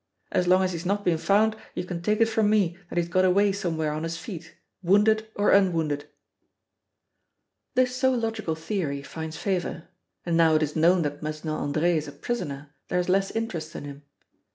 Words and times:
As 0.31 0.47
long 0.47 0.63
as 0.63 0.71
he's 0.73 0.83
not 0.83 1.05
been 1.05 1.19
found 1.19 1.55
you 1.75 1.85
can 1.85 2.01
take 2.01 2.19
it 2.21 2.25
from 2.25 2.49
me 2.49 2.75
that 2.89 2.97
he's 2.97 3.07
got 3.07 3.23
away 3.23 3.51
somewhere 3.51 3.91
on 3.91 4.01
his 4.01 4.17
feet, 4.17 4.55
wounded 4.81 5.27
or 5.35 5.51
unwounded." 5.51 6.09
This 7.75 7.95
so 7.97 8.09
logical 8.11 8.55
theory 8.55 9.03
finds 9.03 9.37
favor, 9.37 9.89
and 10.25 10.35
now 10.35 10.55
it 10.55 10.63
is 10.63 10.75
known 10.75 11.03
that 11.03 11.21
Mesnil 11.21 11.53
Andre 11.53 11.95
is 11.97 12.07
a 12.07 12.11
prisoner 12.13 12.73
there 12.87 12.97
is 12.99 13.09
less 13.09 13.29
interest 13.29 13.75
in 13.75 13.85
him. 13.85 14.01